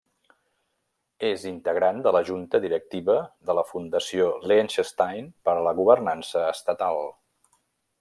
És 1.27 1.43
integrant 1.49 1.99
de 2.07 2.13
la 2.15 2.23
Junta 2.31 2.63
Directiva 2.65 3.19
de 3.51 3.59
la 3.61 3.67
Fundació 3.75 4.33
Liechtenstein 4.53 5.33
per 5.47 5.57
a 5.59 5.65
la 5.71 5.79
Governança 5.83 6.47
estatal. 6.59 7.09